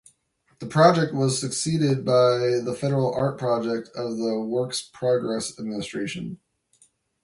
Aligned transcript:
The 0.57 0.65
project 0.65 1.13
was 1.13 1.39
succeeded 1.39 2.03
by 2.03 2.59
the 2.65 2.75
Federal 2.75 3.13
Art 3.13 3.37
Project 3.37 3.89
of 3.89 4.17
the 4.17 4.39
Works 4.39 4.81
Progress 4.81 5.59
Administration. 5.59 6.39